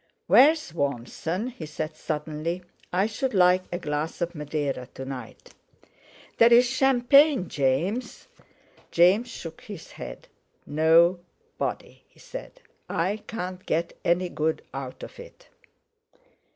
[0.25, 2.63] "Where's Warmson?" he said suddenly.
[2.91, 5.53] "I should like a glass of Madeira to night."
[6.39, 8.27] "There's champagne, James."
[8.89, 10.27] James shook his head.
[10.65, 11.19] "No
[11.59, 15.49] body," he said; "I can't get any good out of it."